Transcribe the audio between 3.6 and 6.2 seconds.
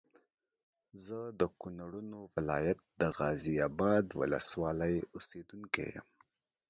اباد ولسوالۍ اوسېدونکی یم